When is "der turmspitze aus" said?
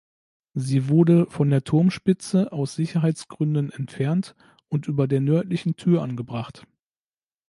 1.51-2.73